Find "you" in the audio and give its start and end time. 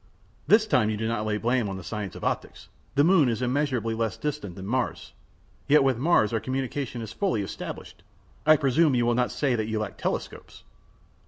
0.89-0.97, 8.95-9.05, 9.67-9.77